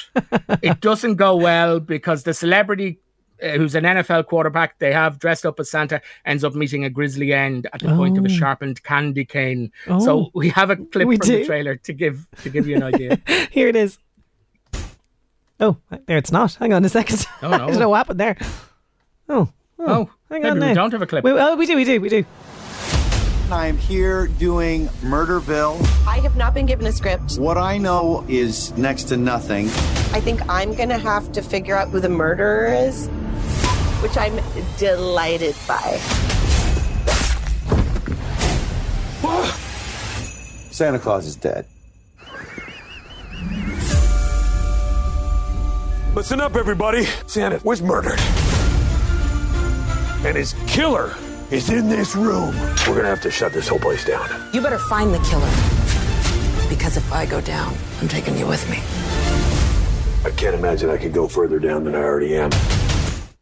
it 0.61 0.79
doesn't 0.79 1.15
go 1.15 1.35
well 1.35 1.79
because 1.79 2.23
the 2.23 2.33
celebrity 2.33 2.99
uh, 3.43 3.49
who's 3.57 3.73
an 3.75 3.83
NFL 3.83 4.27
quarterback 4.27 4.77
they 4.79 4.93
have 4.93 5.17
dressed 5.19 5.45
up 5.45 5.59
as 5.59 5.69
Santa 5.71 5.99
ends 6.23 6.43
up 6.43 6.53
meeting 6.53 6.85
a 6.85 6.89
grisly 6.89 7.33
end 7.33 7.67
at 7.73 7.81
the 7.81 7.89
point 7.95 8.17
of 8.17 8.23
a 8.23 8.27
Oh. 8.29 8.31
sharpened 8.31 8.83
candy 8.83 9.25
cane. 9.25 9.71
Oh. 9.87 9.99
So 9.99 10.29
we 10.33 10.49
have 10.49 10.69
a 10.69 10.75
clip 10.77 11.07
We 11.07 11.17
from 11.17 11.27
do? 11.27 11.37
the 11.39 11.45
trailer 11.45 11.75
to 11.77 11.93
give 11.93 12.27
to 12.43 12.49
give 12.49 12.67
you 12.67 12.75
an 12.77 12.83
idea. 12.83 13.19
Here 13.51 13.67
it 13.67 13.75
is. 13.75 13.97
Oh, 15.59 15.77
there 16.05 16.17
it's 16.17 16.31
not. 16.31 16.53
Hang 16.55 16.73
on 16.73 16.85
a 16.85 16.89
second. 16.89 17.25
Oh, 17.41 17.51
I 17.51 17.57
don't 17.57 17.73
no. 17.73 17.79
know 17.79 17.89
what 17.89 17.97
happened 17.97 18.19
there. 18.19 18.37
Oh, 19.29 19.49
Oh, 19.79 20.09
hang 20.29 20.41
maybe 20.43 20.49
on 20.51 20.59
we 20.59 20.65
now. 20.67 20.73
don't 20.73 20.91
have 20.93 21.01
a 21.01 21.07
clip. 21.07 21.23
Wait, 21.23 21.33
oh, 21.37 21.55
we 21.57 21.65
do, 21.65 21.75
we 21.75 21.83
do, 21.83 21.99
we 21.99 22.09
do. 22.09 22.23
I 23.51 23.67
am 23.67 23.77
here 23.77 24.25
doing 24.25 24.87
Murderville. 25.03 25.79
I 26.07 26.17
have 26.17 26.35
not 26.35 26.55
been 26.55 26.65
given 26.65 26.87
a 26.87 26.91
script. 26.91 27.37
What 27.37 27.59
I 27.59 27.77
know 27.77 28.25
is 28.27 28.75
next 28.75 29.03
to 29.05 29.17
nothing. 29.17 29.67
I 30.15 30.19
think 30.19 30.41
I'm 30.49 30.73
going 30.73 30.89
to 30.89 30.97
have 30.97 31.31
to 31.33 31.43
figure 31.43 31.75
out 31.75 31.89
who 31.89 31.99
the 31.99 32.09
murderer 32.09 32.73
is, 32.73 33.07
which 34.01 34.17
I'm 34.17 34.39
delighted 34.77 35.55
by. 35.67 35.97
Santa 40.71 40.97
Claus 40.97 41.27
is 41.27 41.35
dead. 41.35 41.67
Listen 46.15 46.41
up, 46.41 46.55
everybody. 46.55 47.05
Santa 47.27 47.61
was 47.63 47.83
murdered. 47.83 48.19
And 50.25 50.35
his 50.35 50.55
killer 50.65 51.15
is 51.55 51.69
in 51.69 51.87
this 51.87 52.15
room. 52.15 52.53
We're 52.87 52.95
gonna 52.95 53.07
have 53.07 53.21
to 53.21 53.31
shut 53.31 53.53
this 53.53 53.67
whole 53.67 53.79
place 53.79 54.03
down. 54.05 54.27
You 54.53 54.61
better 54.61 54.77
find 54.77 55.13
the 55.13 55.19
killer. 55.19 55.49
Because 56.69 56.97
if 56.97 57.11
I 57.13 57.25
go 57.25 57.39
down, 57.41 57.73
I'm 58.01 58.07
taking 58.09 58.37
you 58.37 58.45
with 58.45 58.69
me. 58.69 58.77
I 60.29 60.33
can't 60.35 60.55
imagine 60.55 60.89
I 60.89 60.97
could 60.97 61.13
go 61.13 61.27
further 61.27 61.59
down 61.59 61.85
than 61.85 61.95
I 61.95 61.99
already 61.99 62.35
am. 62.35 62.49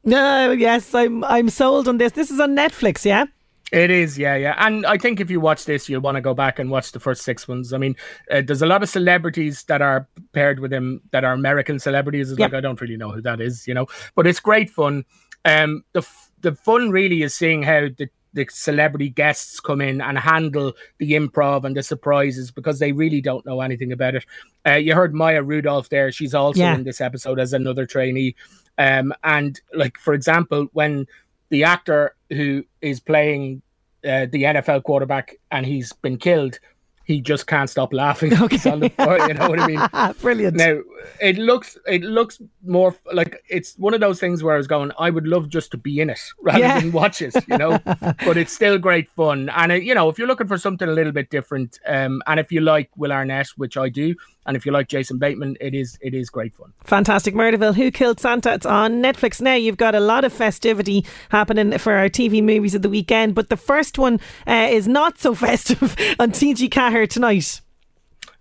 No, 0.04 0.52
yes, 0.52 0.94
I'm 0.94 1.24
I'm 1.24 1.50
sold 1.50 1.88
on 1.88 1.98
this. 1.98 2.12
This 2.12 2.30
is 2.30 2.40
on 2.40 2.56
Netflix, 2.56 3.04
yeah. 3.06 3.26
It 3.72 3.90
is, 3.90 4.20
yeah, 4.20 4.36
yeah. 4.36 4.54
And 4.60 4.86
I 4.86 4.98
think 5.00 5.20
if 5.20 5.32
you 5.32 5.40
watch 5.40 5.66
this, 5.66 5.90
you'll 5.90 6.02
want 6.02 6.16
to 6.16 6.22
go 6.22 6.36
back 6.36 6.60
and 6.60 6.70
watch 6.70 6.92
the 6.92 7.00
first 7.00 7.24
six 7.24 7.48
ones. 7.48 7.74
I 7.74 7.80
mean, 7.80 7.96
uh, 8.30 8.42
there's 8.46 8.62
a 8.62 8.68
lot 8.68 8.84
of 8.84 8.90
celebrities 8.90 9.64
that 9.64 9.82
are 9.82 10.08
paired 10.34 10.60
with 10.60 10.72
him 10.72 11.02
that 11.12 11.24
are 11.24 11.34
American 11.34 11.80
celebrities. 11.80 12.30
It's 12.30 12.40
Yep. 12.40 12.52
like 12.52 12.58
I 12.58 12.62
don't 12.62 12.80
really 12.80 12.98
know 12.98 13.10
who 13.12 13.22
that 13.24 13.42
is, 13.42 13.68
you 13.68 13.74
know. 13.74 13.88
But 14.14 14.28
it's 14.28 14.40
great 14.40 14.70
fun. 14.70 15.06
Um, 15.46 15.84
the 15.94 16.00
f- 16.02 16.23
the 16.44 16.54
fun 16.54 16.92
really 16.92 17.24
is 17.24 17.34
seeing 17.36 17.64
how 17.64 17.88
the 17.98 18.10
the 18.36 18.48
celebrity 18.50 19.10
guests 19.10 19.60
come 19.60 19.80
in 19.80 20.02
and 20.02 20.18
handle 20.18 20.74
the 20.98 21.12
improv 21.12 21.66
and 21.66 21.78
the 21.78 21.84
surprises 21.84 22.50
because 22.50 22.80
they 22.80 22.92
really 22.92 23.22
don't 23.22 23.46
know 23.46 23.62
anything 23.62 23.92
about 23.92 24.16
it. 24.16 24.26
Uh, 24.68 24.72
you 24.74 24.96
heard 24.96 25.14
Maya 25.14 25.44
Rudolph 25.44 25.90
there; 25.90 26.12
she's 26.12 26.34
also 26.34 26.60
Yeah. 26.62 26.74
in 26.76 26.84
this 26.84 27.00
episode 27.00 27.40
as 27.40 27.54
another 27.54 27.86
trainee. 27.86 28.36
Um, 28.80 29.14
and 29.24 29.62
like 29.74 29.98
for 30.00 30.14
example, 30.16 30.68
when 30.74 31.06
the 31.50 31.64
actor 31.64 32.16
who 32.32 32.64
is 32.82 33.00
playing 33.00 33.62
uh, 34.04 34.26
the 34.32 34.44
NFL 34.44 34.82
quarterback 34.84 35.36
and 35.52 35.66
he's 35.66 35.94
been 35.94 36.18
killed, 36.18 36.60
he 37.06 37.20
just 37.20 37.48
can't 37.48 37.70
stop 37.70 37.92
laughing. 37.94 38.30
The 38.34 38.90
floor, 38.96 39.18
you 39.28 39.34
know 39.34 39.50
what 39.50 39.60
I 39.60 39.68
mean? 39.68 40.14
Brilliant. 40.22 40.56
Now 40.58 40.80
it 41.20 41.38
looks 41.38 41.78
it 41.88 42.02
looks 42.02 42.42
more 42.66 42.96
like 43.12 43.44
it's 43.50 43.76
one 43.78 43.94
of 43.94 44.00
those 44.00 44.20
things 44.20 44.42
where 44.42 44.54
I 44.54 44.58
was 44.58 44.68
going, 44.68 44.92
I 44.98 45.10
would 45.10 45.28
love 45.28 45.50
just 45.50 45.72
to 45.72 45.78
be 45.78 46.00
in 46.00 46.10
it 46.10 46.20
rather 46.42 46.60
Yeah. 46.60 46.80
than 46.80 46.92
watch 46.92 47.22
it, 47.22 47.36
you 47.48 47.58
know. 47.58 47.78
but 47.86 48.38
it's 48.38 48.54
still 48.54 48.78
great 48.78 49.10
fun, 49.12 49.50
and 49.50 49.72
it, 49.72 49.84
you 49.84 49.94
know 49.96 50.08
if 50.10 50.18
you're 50.18 50.28
looking 50.28 50.48
for 50.48 50.58
something 50.58 50.88
a 50.88 50.94
little 50.94 51.12
bit 51.12 51.30
different, 51.30 51.80
um, 51.86 52.22
and 52.28 52.40
if 52.40 52.52
you 52.52 52.62
like 52.62 52.90
Will 52.96 53.12
Arnett, 53.12 53.48
which 53.58 53.76
I 53.78 53.90
do, 53.90 54.16
and 54.46 54.58
if 54.58 54.66
you 54.66 54.72
like 54.72 54.88
Jason 54.88 55.18
Bateman, 55.18 55.58
it 55.62 55.74
is 55.74 55.98
it 56.02 56.14
is 56.14 56.30
great 56.30 56.54
fun. 56.54 56.74
Fantastic 56.84 57.34
Murderville. 57.34 57.76
Who 57.76 57.92
Killed 57.92 58.20
Santa? 58.20 58.54
It's 58.54 58.66
on 58.66 59.02
Netflix 59.02 59.42
now. 59.42 59.54
You've 59.54 59.78
got 59.78 59.96
a 59.96 60.00
lot 60.00 60.26
of 60.26 60.34
festivity 60.34 61.06
happening 61.30 61.78
for 61.78 61.94
our 61.94 62.10
TV 62.10 62.44
movies 62.44 62.76
of 62.76 62.82
the 62.82 62.90
weekend, 62.90 63.36
but 63.36 63.50
the 63.50 63.58
first 63.58 63.98
one 63.98 64.20
uh, 64.48 64.68
is 64.70 64.88
not 64.88 65.20
so 65.20 65.34
festive 65.44 65.96
on 66.20 66.32
TG 66.32 66.70
Ceathair 66.70 67.10
tonight. 67.10 67.62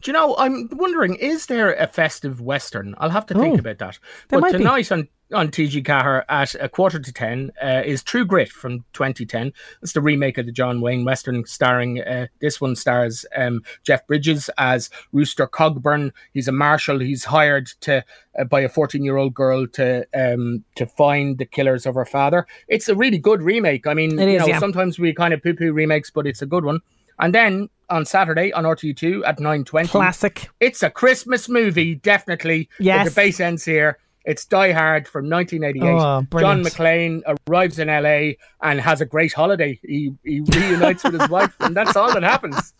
Do 0.02 0.10
you 0.10 0.12
know? 0.12 0.36
I'm 0.36 0.68
wondering, 0.72 1.14
is 1.14 1.46
there 1.46 1.72
a 1.74 1.86
festive 1.86 2.40
western? 2.40 2.94
I'll 2.98 3.10
have 3.10 3.26
to 3.26 3.34
think 3.34 3.56
Oh, 3.56 3.58
about 3.60 3.78
that. 3.78 3.98
But 4.28 4.40
might 4.40 4.52
be. 4.52 4.58
tonight 4.58 4.90
on 4.92 5.08
on 5.32 5.48
TG 5.48 5.82
Ceathair 5.82 6.24
at 6.28 6.54
a 6.56 6.68
quarter 6.68 6.98
to 6.98 7.12
ten 7.12 7.52
uh, 7.62 7.82
is 7.86 8.02
True 8.02 8.24
Grit 8.26 8.50
from 8.50 8.84
2010. 8.92 9.52
It's 9.80 9.92
the 9.94 10.02
remake 10.02 10.36
of 10.38 10.44
the 10.44 10.52
John 10.52 10.80
Wayne 10.82 11.04
western, 11.06 11.46
starring. 11.46 12.02
Uh, 12.02 12.26
this 12.40 12.60
one 12.60 12.76
stars 12.76 13.24
um, 13.36 13.62
Jeff 13.82 14.06
Bridges 14.06 14.50
as 14.58 14.90
Rooster 15.12 15.46
Cogburn. 15.46 16.10
He's 16.34 16.48
a 16.48 16.52
marshal. 16.52 16.98
He's 16.98 17.24
hired 17.24 17.68
to 17.82 18.04
uh, 18.38 18.44
by 18.44 18.60
a 18.60 18.68
14 18.68 19.04
year 19.04 19.16
old 19.16 19.32
girl 19.34 19.66
to 19.68 20.04
um, 20.14 20.64
to 20.74 20.84
find 20.84 21.38
the 21.38 21.46
killers 21.46 21.86
of 21.86 21.94
her 21.94 22.04
father. 22.04 22.46
It's 22.68 22.88
a 22.88 22.94
really 22.96 23.18
good 23.18 23.40
remake. 23.40 23.86
I 23.86 23.94
mean, 23.94 24.18
It 24.18 24.32
you 24.32 24.38
know, 24.40 24.46
yeah. 24.46 24.58
sometimes 24.58 24.98
we 24.98 25.14
kind 25.14 25.32
of 25.32 25.42
poo 25.42 25.54
poo 25.54 25.72
remakes, 25.72 26.10
but 26.10 26.26
it's 26.26 26.42
a 26.42 26.46
good 26.46 26.64
one. 26.64 26.80
And 27.18 27.34
then 27.34 27.68
on 27.88 28.04
Saturday 28.04 28.52
on 28.52 28.64
RTE2 28.64 29.22
at 29.26 29.38
9.20. 29.38 29.88
Classic. 29.88 30.48
It's 30.60 30.82
a 30.82 30.90
Christmas 30.90 31.48
movie, 31.48 31.94
definitely. 31.94 32.68
Yes. 32.78 33.08
The 33.08 33.14
base 33.14 33.38
ends 33.40 33.64
here. 33.64 33.98
It's 34.24 34.44
Die 34.44 34.72
Hard 34.72 35.08
from 35.08 35.28
1988. 35.28 35.90
Oh, 35.90 36.40
John. 36.40 36.62
McClane 36.62 37.22
arrives 37.48 37.78
in 37.78 37.88
LA 37.88 38.34
and 38.60 38.80
has 38.80 39.00
a 39.00 39.04
great 39.06 39.32
holiday. 39.32 39.78
He, 39.82 40.14
he 40.22 40.40
reunites 40.40 41.02
with 41.02 41.20
his 41.20 41.28
wife, 41.30 41.54
and 41.60 41.76
that's 41.76 41.96
all 41.96 42.12
that 42.12 42.22
happens. 42.22 42.72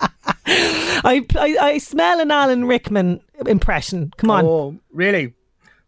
I, 0.46 1.26
I, 1.36 1.56
I 1.60 1.78
smell 1.78 2.20
an 2.20 2.30
Alan 2.30 2.66
Rickman 2.66 3.20
impression. 3.46 4.12
Come 4.18 4.30
on. 4.30 4.44
Oh, 4.44 4.78
really? 4.92 5.34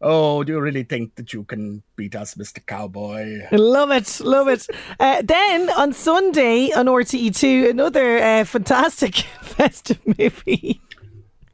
Oh, 0.06 0.44
do 0.44 0.52
you 0.52 0.60
really 0.60 0.82
think 0.82 1.14
that 1.14 1.32
you 1.32 1.44
can 1.44 1.82
beat 1.96 2.14
us, 2.14 2.34
Mr. 2.34 2.64
Cowboy? 2.66 3.40
Love 3.50 3.90
it, 3.90 4.20
love 4.20 4.48
it. 4.48 4.66
Uh, 5.00 5.22
then 5.22 5.70
on 5.70 5.94
Sunday 5.94 6.70
on 6.72 6.84
RTE2, 6.86 7.70
another 7.70 8.18
uh, 8.18 8.44
fantastic 8.44 9.14
festive 9.40 10.00
movie. 10.06 10.82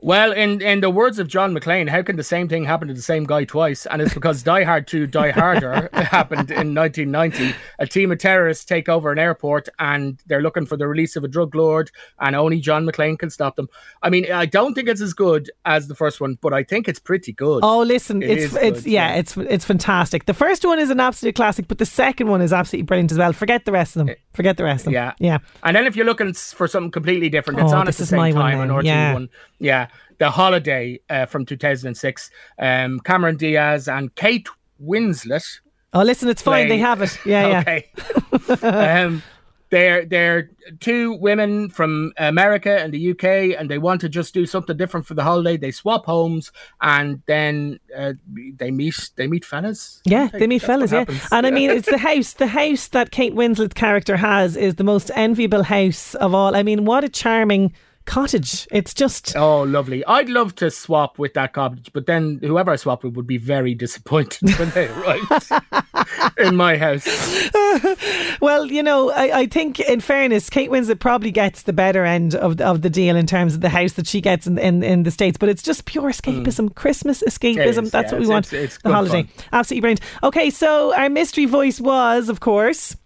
Well, 0.02 0.32
in, 0.32 0.62
in 0.62 0.80
the 0.80 0.88
words 0.88 1.18
of 1.18 1.28
John 1.28 1.54
McClane, 1.54 1.88
how 1.88 2.00
can 2.02 2.16
the 2.16 2.22
same 2.24 2.48
thing 2.48 2.64
happen 2.64 2.88
to 2.88 2.94
the 2.94 3.02
same 3.02 3.24
guy 3.24 3.44
twice? 3.44 3.84
And 3.84 4.00
it's 4.00 4.14
because 4.14 4.42
Die 4.42 4.62
Hard 4.64 4.86
2 4.86 5.06
Die 5.06 5.30
Harder 5.30 5.90
happened 5.92 6.50
in 6.50 6.74
1990. 6.74 7.54
A 7.78 7.86
team 7.86 8.10
of 8.10 8.16
terrorists 8.18 8.64
take 8.64 8.88
over 8.88 9.12
an 9.12 9.18
airport 9.18 9.68
and 9.78 10.18
they're 10.26 10.40
looking 10.40 10.64
for 10.64 10.78
the 10.78 10.88
release 10.88 11.16
of 11.16 11.24
a 11.24 11.28
drug 11.28 11.54
lord, 11.54 11.90
and 12.18 12.34
only 12.34 12.60
John 12.60 12.86
McClane 12.86 13.18
can 13.18 13.28
stop 13.28 13.56
them. 13.56 13.68
I 14.02 14.08
mean, 14.08 14.32
I 14.32 14.46
don't 14.46 14.72
think 14.72 14.88
it's 14.88 15.02
as 15.02 15.12
good 15.12 15.50
as 15.66 15.88
the 15.88 15.94
first 15.94 16.18
one, 16.18 16.38
but 16.40 16.54
I 16.54 16.62
think 16.62 16.88
it's 16.88 16.98
pretty 17.00 17.32
good. 17.32 17.60
Oh, 17.62 17.82
listen, 17.82 18.22
It 18.22 18.30
it's 18.30 18.54
it's 18.56 18.82
good, 18.82 18.90
yeah, 18.90 19.14
it's 19.16 19.36
it's 19.36 19.66
fantastic. 19.66 20.24
The 20.24 20.34
first 20.34 20.64
one 20.64 20.78
is 20.78 20.88
an 20.88 21.00
absolute 21.00 21.34
classic, 21.34 21.68
but 21.68 21.76
the 21.76 21.84
second 21.86 22.28
one 22.28 22.40
is 22.40 22.52
absolutely 22.54 22.84
brilliant 22.86 23.12
as 23.12 23.18
well. 23.18 23.34
Forget 23.34 23.66
the 23.66 23.72
rest 23.72 23.96
of 23.96 24.00
them. 24.00 24.08
Eh, 24.10 24.14
Forget 24.32 24.56
the 24.56 24.64
rest 24.64 24.82
of 24.82 24.84
them. 24.86 24.94
Yeah. 24.94 25.12
yeah. 25.18 25.38
And 25.64 25.76
then 25.76 25.86
if 25.86 25.96
you're 25.96 26.06
looking 26.06 26.32
for 26.32 26.68
something 26.68 26.90
completely 26.92 27.28
different, 27.28 27.60
it's 27.60 27.72
Oh, 27.72 27.76
on 27.76 27.88
at 27.88 27.94
the 27.96 28.06
same 28.06 28.16
my 28.18 28.32
one 28.32 28.40
time 28.40 28.60
on 28.60 28.68
then, 28.84 29.16
RTE1. 29.16 29.28
yeah. 29.58 29.88
Yeah. 29.90 30.26
The 30.26 30.30
Holiday 30.30 31.00
uh, 31.08 31.26
from 31.26 31.46
2006. 31.46 32.30
Um, 32.58 33.00
Cameron 33.00 33.36
Diaz 33.36 33.88
and 33.88 34.14
Kate 34.14 34.48
Winslet. 34.82 35.44
Oh, 35.92 36.02
listen, 36.02 36.28
it's 36.28 36.42
fine. 36.42 36.66
play- 36.66 36.76
They 36.76 36.78
have 36.78 37.02
it. 37.02 37.18
Yeah, 37.24 37.48
yeah. 37.48 37.60
okay. 37.60 38.66
um, 38.66 39.22
they're 39.70 40.04
they're 40.04 40.50
two 40.80 41.14
women 41.14 41.70
from 41.70 42.12
America 42.16 42.80
and 42.80 42.92
the 42.92 43.12
UK, 43.12 43.56
and 43.58 43.70
they 43.70 43.78
want 43.78 44.00
to 44.02 44.08
just 44.08 44.34
do 44.34 44.44
something 44.44 44.76
different 44.76 45.06
for 45.06 45.14
the 45.14 45.22
holiday. 45.22 45.56
They 45.56 45.70
swap 45.70 46.06
homes, 46.06 46.50
and 46.80 47.22
then 47.26 47.78
uh, 47.96 48.14
they 48.56 48.70
meet 48.72 49.10
they 49.16 49.26
meet 49.28 49.44
fellas. 49.44 50.00
Yeah, 50.04 50.28
they 50.32 50.46
meet 50.48 50.62
fellas, 50.62 50.90
yeah. 50.92 51.00
happens. 51.00 51.22
And 51.30 51.46
I 51.46 51.50
mean, 51.52 51.70
it's 51.70 51.88
the 51.88 51.98
house. 52.10 52.32
The 52.34 52.48
house 52.48 52.88
that 52.88 53.10
Kate 53.12 53.34
Winslet's 53.34 53.74
character 53.74 54.16
has 54.16 54.56
is 54.56 54.74
the 54.74 54.84
most 54.84 55.10
enviable 55.14 55.62
house 55.62 56.14
of 56.16 56.34
all. 56.34 56.56
I 56.56 56.62
mean, 56.64 56.84
what 56.84 57.04
a 57.04 57.08
charming 57.08 57.72
cottage. 58.10 58.66
It's 58.72 58.92
just. 58.92 59.36
Oh, 59.36 59.62
lovely! 59.62 60.04
I'd 60.04 60.28
love 60.28 60.56
to 60.56 60.70
swap 60.70 61.18
with 61.18 61.34
that 61.34 61.52
cottage, 61.52 61.90
but 61.92 62.06
then 62.06 62.40
whoever 62.42 62.72
I 62.72 62.76
swap 62.76 63.04
with 63.04 63.14
would 63.14 63.26
be 63.26 63.38
very 63.38 63.74
disappointed 63.86 64.58
when 64.58 64.70
they 64.70 64.88
arrived 64.88 65.52
in 66.38 66.56
my 66.56 66.76
house. 66.76 67.06
Well, 68.40 68.66
you 68.66 68.82
know, 68.82 69.10
I, 69.10 69.40
I 69.40 69.46
think 69.46 69.80
in 69.80 70.00
fairness, 70.00 70.48
Kate 70.48 70.70
Winslet 70.70 70.98
probably 70.98 71.30
gets 71.30 71.62
the 71.64 71.74
better 71.74 72.06
end 72.06 72.34
of 72.34 72.56
the, 72.56 72.64
of 72.66 72.80
the 72.80 72.88
deal 72.88 73.14
in 73.14 73.26
terms 73.26 73.54
of 73.54 73.60
the 73.60 73.68
house 73.68 73.92
that 73.94 74.06
she 74.06 74.22
gets 74.22 74.46
in, 74.46 74.56
in, 74.56 74.82
in 74.82 75.02
the 75.02 75.10
States. 75.10 75.36
But 75.36 75.50
it's 75.50 75.62
just 75.62 75.84
pure 75.84 76.10
mm. 76.10 76.14
escapism, 76.14 76.74
Christmas 76.74 77.22
escapism. 77.22 77.82
is, 77.84 77.90
That's 77.90 78.12
yeah, 78.12 78.18
what 78.18 78.20
we 78.20 78.24
it's- 78.24 78.28
want. 78.28 78.46
it's- 78.52 78.64
it's 78.76 78.82
the 78.82 78.90
holiday. 78.90 79.24
fun. 79.24 79.44
Absolutely 79.52 79.80
brilliant. 79.82 80.00
Okay, 80.22 80.48
so 80.48 80.94
our 80.94 81.10
mystery 81.10 81.44
voice 81.44 81.80
was, 81.82 82.30
of 82.30 82.40
course. 82.40 82.96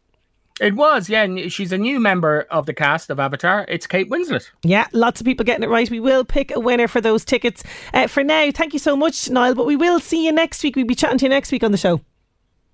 It 0.61 0.77
was, 0.77 1.09
yeah. 1.09 1.25
and 1.25 1.53
She's 1.53 1.73
a 1.73 1.79
new 1.79 1.99
member 1.99 2.47
of 2.51 2.67
the 2.67 2.75
cast 2.75 3.11
of 3.11 3.19
Avatar. 3.19 3.65
It's 3.69 3.89
Kate 3.89 4.09
Winslet. 4.09 4.49
Yeah, 4.63 4.87
lots 4.93 5.21
of 5.21 5.25
people 5.25 5.45
getting 5.45 5.65
it 5.65 5.69
right. 5.69 5.91
We 5.91 5.99
will 5.99 6.25
pick 6.25 6.55
a 6.55 6.61
winner 6.61 6.87
for 6.87 7.01
those 7.01 7.25
tickets. 7.25 7.65
Uh, 7.93 8.07
for 8.07 8.23
now, 8.23 8.51
thank 8.53 8.73
you 8.73 8.79
so 8.79 8.95
much, 8.95 9.29
Niall. 9.29 9.57
But 9.57 9.67
we 9.67 9.75
will 9.75 9.99
see 9.99 10.25
you 10.25 10.31
next 10.31 10.63
week. 10.63 10.77
We'll 10.77 10.87
be 10.87 10.95
chatting 10.95 11.19
to 11.19 11.25
you 11.25 11.31
next 11.31 11.51
week 11.51 11.65
on 11.65 11.73
the 11.73 11.79
show. 11.79 12.01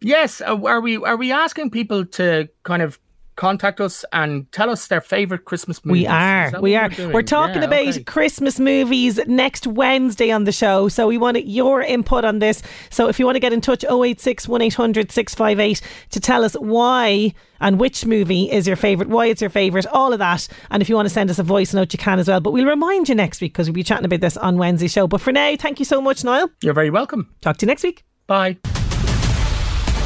Yes, 0.03 0.43
uh, 0.43 0.61
are 0.65 0.81
we 0.81 0.97
are 0.99 1.17
we 1.17 1.33
asking 1.33 1.71
people 1.71 2.05
to 2.07 2.49
kind 2.65 2.83
of 2.83 2.99
contact 3.41 3.81
us 3.81 4.05
and 4.13 4.51
tell 4.53 4.69
us 4.71 4.87
their 4.89 5.01
favorite 5.01 5.47
Christmas 5.47 5.83
movies? 5.85 6.03
We 6.03 6.07
are. 6.07 6.53
We 6.61 6.77
are. 6.77 6.91
We're. 6.97 7.13
We're 7.15 7.23
talking 7.23 7.63
Yeah, 7.63 7.69
about 7.69 7.89
okay. 7.89 8.05
Christmas 8.05 8.61
movies 8.61 9.19
next 9.27 9.67
Wednesday 9.67 10.31
on 10.31 10.45
the 10.45 10.53
show. 10.53 10.89
So 10.89 11.09
we 11.09 11.17
want 11.19 11.45
your 11.47 11.81
input 11.81 12.25
on 12.25 12.39
this. 12.39 12.63
So 12.91 13.09
if 13.09 13.19
you 13.19 13.25
want 13.25 13.37
to 13.37 13.41
get 13.41 13.53
in 13.53 13.61
touch, 13.61 13.83
086 13.85 14.47
1800 14.47 15.11
658 15.11 15.81
to 16.11 16.21
tell 16.21 16.45
us 16.45 16.55
why 16.55 17.33
and 17.61 17.81
which 17.81 18.07
movie 18.07 18.51
is 18.51 18.67
your 18.67 18.77
favourite, 18.77 19.11
why 19.11 19.27
it's 19.27 19.41
your 19.41 19.51
favourite, 19.51 19.87
all 19.87 20.13
of 20.13 20.19
that. 20.19 20.47
And 20.71 20.83
if 20.83 20.89
you 20.89 20.95
want 20.95 21.07
to 21.07 21.15
send 21.15 21.31
us 21.31 21.39
a 21.39 21.43
voice 21.43 21.75
note, 21.75 21.93
you 21.93 21.99
can 21.99 22.19
as 22.19 22.29
well. 22.29 22.41
But 22.41 22.53
we'll 22.53 22.67
remind 22.67 23.09
you 23.09 23.15
next 23.15 23.41
week 23.41 23.53
because 23.53 23.69
we'll 23.69 23.75
be 23.75 23.83
chatting 23.83 24.05
about 24.05 24.21
this 24.21 24.37
on 24.37 24.59
Wednesday's 24.59 24.93
show. 24.93 25.07
But 25.07 25.21
for 25.21 25.33
now, 25.33 25.57
thank 25.57 25.79
you 25.79 25.85
so 25.85 26.01
much, 26.01 26.25
Niall. 26.25 26.51
You're 26.63 26.75
very 26.75 26.91
welcome. 26.91 27.35
Talk 27.41 27.57
to 27.59 27.67
you 27.67 27.69
next 27.69 27.83
week. 27.85 28.05
Bye. 28.27 28.59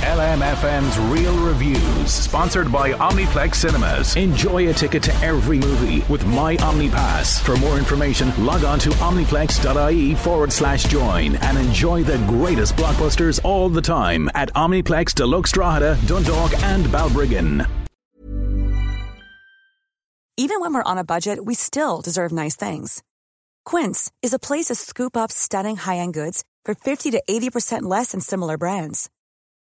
LMFM's 0.04 0.98
Real 1.10 1.34
Reviews, 1.38 2.12
sponsored 2.12 2.70
by 2.70 2.92
Omniplex 2.92 3.54
Cinemas. 3.54 4.16
Enjoy 4.16 4.68
a 4.68 4.72
ticket 4.74 5.02
to 5.02 5.14
every 5.24 5.58
movie 5.58 6.04
with 6.10 6.26
My 6.26 6.56
OmniPass. 6.58 7.40
For 7.40 7.56
more 7.56 7.78
information, 7.78 8.30
log 8.44 8.64
on 8.64 8.78
to 8.80 8.90
omniplex.ie 8.90 10.14
forward 10.16 10.52
slash 10.52 10.84
join 10.84 11.36
and 11.36 11.56
enjoy 11.56 12.02
the 12.02 12.18
greatest 12.28 12.76
blockbusters 12.76 13.40
all 13.44 13.70
the 13.70 13.80
time 13.80 14.30
at 14.34 14.52
Omniplex 14.52 15.14
Deluxe 15.14 15.52
Drogheda, 15.52 15.96
Dundalk, 16.06 16.52
and 16.64 16.84
Balbriggan. 16.86 17.66
Even 20.36 20.60
when 20.60 20.74
we're 20.74 20.82
on 20.82 20.98
a 20.98 21.04
budget, 21.04 21.42
we 21.44 21.54
still 21.54 22.02
deserve 22.02 22.30
nice 22.30 22.56
things. 22.56 23.02
Quince 23.64 24.12
is 24.20 24.34
a 24.34 24.38
place 24.38 24.66
to 24.66 24.74
scoop 24.74 25.16
up 25.16 25.32
stunning 25.32 25.76
high 25.76 25.96
end 25.96 26.12
goods 26.12 26.44
for 26.66 26.74
50 26.74 27.12
to 27.12 27.22
80% 27.26 27.84
less 27.84 28.12
than 28.12 28.20
similar 28.20 28.58
brands. 28.58 29.08